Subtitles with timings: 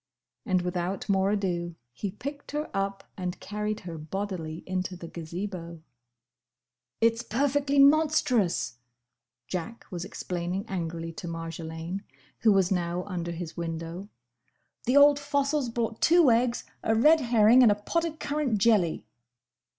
[0.47, 5.83] And without more ado, he picked her up and carried her bodily into the Gazebo.
[6.99, 8.77] "It's perfectly monstrous!"
[9.47, 12.03] Jack was explaining angrily to Marjolaine,
[12.39, 14.09] who was now under his window.
[14.85, 19.05] "The old fossil's brought two eggs, a red herring, and a pot of currant jelly!"